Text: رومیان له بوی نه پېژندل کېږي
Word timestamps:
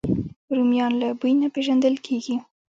رومیان 0.55 0.91
له 1.01 1.07
بوی 1.19 1.33
نه 1.41 1.47
پېژندل 1.53 1.95
کېږي 2.05 2.35